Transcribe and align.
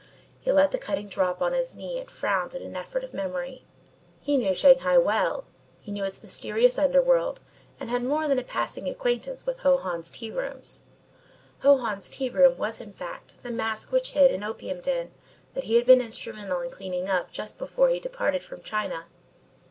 He 0.39 0.51
let 0.51 0.71
the 0.71 0.79
cutting 0.79 1.07
drop 1.07 1.43
on 1.43 1.53
his 1.53 1.75
knee 1.75 1.99
and 1.99 2.09
frowned 2.09 2.55
in 2.55 2.63
an 2.63 2.75
effort 2.75 3.03
of 3.03 3.13
memory. 3.13 3.65
He 4.19 4.35
knew 4.35 4.55
Shanghai 4.55 4.97
well. 4.97 5.45
He 5.79 5.91
knew 5.91 6.03
its 6.05 6.23
mysterious 6.23 6.79
under 6.79 7.03
world 7.03 7.39
and 7.79 7.87
had 7.87 8.01
more 8.03 8.27
than 8.27 8.39
a 8.39 8.43
passing 8.43 8.87
acquaintance 8.89 9.45
with 9.45 9.59
Ho 9.59 9.77
Hans's 9.77 10.11
tea 10.11 10.31
rooms. 10.31 10.85
Ho 11.59 11.77
Hans's 11.77 12.09
tea 12.09 12.31
room 12.31 12.57
was, 12.57 12.81
in 12.81 12.93
fact, 12.93 13.35
the 13.43 13.51
mask 13.51 13.91
which 13.91 14.13
hid 14.13 14.31
an 14.31 14.43
opium 14.43 14.81
den 14.81 15.11
that 15.53 15.65
he 15.65 15.75
had 15.75 15.85
been 15.85 16.01
instrumental 16.01 16.61
in 16.61 16.71
cleaning 16.71 17.07
up 17.07 17.31
just 17.31 17.59
before 17.59 17.89
he 17.89 17.99
departed 17.99 18.41
from 18.41 18.63
China. 18.63 19.05